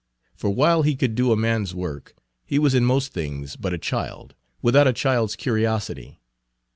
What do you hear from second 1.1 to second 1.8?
do a man's